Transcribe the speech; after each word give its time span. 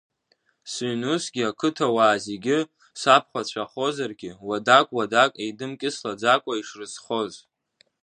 Сыҩн 0.71 1.01
усгьы, 1.13 1.43
ақыҭауаа 1.49 2.17
зегьы 2.25 2.57
сабхәацәахозаргьы, 3.01 4.31
уадак-уадак 4.47 5.31
еидымкьыслаӡакәа 5.43 6.53
ишрызхоз. 6.55 7.33